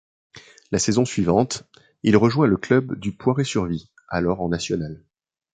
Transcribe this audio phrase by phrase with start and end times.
[0.71, 1.69] La saison suivante,
[2.01, 5.05] il rejoint le club du Poiré-sur-Vie alors en National.